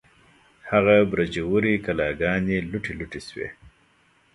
هغه 0.69 0.95
برجورې 1.11 1.73
کلاګانې، 1.85 2.57
لوټې 2.69 2.93
لوټې 2.99 3.21
شوې 3.27 3.47